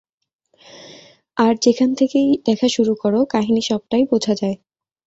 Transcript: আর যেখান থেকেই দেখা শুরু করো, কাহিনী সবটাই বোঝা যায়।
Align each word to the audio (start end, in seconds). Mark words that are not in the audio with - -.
আর 1.37 1.53
যেখান 1.61 1.89
থেকেই 1.95 2.29
দেখা 2.45 2.67
শুরু 2.67 2.93
করো, 2.95 3.19
কাহিনী 3.25 3.61
সবটাই 3.61 4.03
বোঝা 4.11 4.33
যায়। 4.35 4.57